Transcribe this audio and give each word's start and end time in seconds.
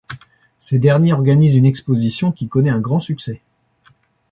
Ces 0.57 0.79
derniers 0.79 1.13
organisent 1.13 1.53
une 1.53 1.67
exposition 1.67 2.31
qui 2.31 2.47
connaît 2.47 2.71
un 2.71 2.81
grand 2.81 2.99
succès. 2.99 3.39